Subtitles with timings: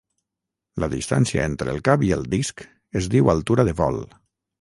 [0.83, 2.65] La distància entre el cap i el disc
[3.03, 4.01] es diu altura de vol.